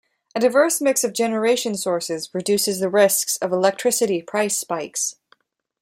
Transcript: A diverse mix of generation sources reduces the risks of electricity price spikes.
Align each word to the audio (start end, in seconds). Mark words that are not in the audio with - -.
A 0.33 0.39
diverse 0.39 0.81
mix 0.81 1.03
of 1.03 1.13
generation 1.13 1.75
sources 1.77 2.33
reduces 2.33 2.79
the 2.79 2.89
risks 2.89 3.37
of 3.37 3.51
electricity 3.51 4.23
price 4.23 4.57
spikes. 4.57 5.17